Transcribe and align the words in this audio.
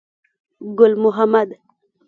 ګل 0.77 0.93
محمد. 1.03 1.49